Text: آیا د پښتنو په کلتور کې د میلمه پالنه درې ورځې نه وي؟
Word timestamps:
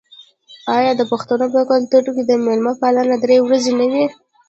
آیا 0.77 0.91
د 0.97 1.01
پښتنو 1.11 1.45
په 1.55 1.61
کلتور 1.71 2.03
کې 2.15 2.23
د 2.25 2.31
میلمه 2.45 2.73
پالنه 2.81 3.15
درې 3.23 3.37
ورځې 3.41 3.71
نه 3.79 3.85
وي؟ 3.91 4.05